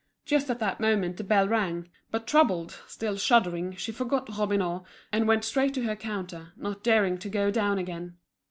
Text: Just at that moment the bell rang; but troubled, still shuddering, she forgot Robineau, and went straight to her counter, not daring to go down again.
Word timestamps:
Just 0.25 0.49
at 0.49 0.57
that 0.57 0.79
moment 0.79 1.17
the 1.17 1.23
bell 1.23 1.47
rang; 1.47 1.87
but 2.09 2.25
troubled, 2.25 2.79
still 2.87 3.17
shuddering, 3.17 3.75
she 3.75 3.91
forgot 3.91 4.35
Robineau, 4.35 4.83
and 5.11 5.27
went 5.27 5.43
straight 5.43 5.75
to 5.75 5.83
her 5.83 5.95
counter, 5.95 6.53
not 6.57 6.83
daring 6.83 7.19
to 7.19 7.29
go 7.29 7.51
down 7.51 7.77
again. 7.77 8.17